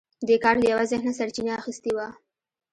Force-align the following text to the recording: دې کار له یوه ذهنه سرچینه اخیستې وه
دې 0.27 0.35
کار 0.43 0.55
له 0.61 0.65
یوه 0.71 0.83
ذهنه 0.91 1.11
سرچینه 1.19 1.51
اخیستې 1.61 1.91
وه 1.95 2.07